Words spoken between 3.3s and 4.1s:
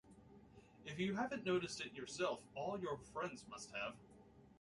must have.